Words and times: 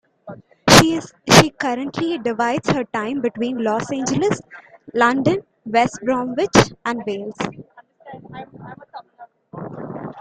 She 0.79 0.99
currently 1.61 2.17
divides 2.17 2.67
her 2.71 2.83
time 2.85 3.21
between 3.21 3.63
Los 3.63 3.91
Angeles, 3.93 4.41
London, 4.95 5.43
West 5.63 5.99
Bromwich 6.03 6.73
and 6.85 7.03
Wales. 7.05 7.37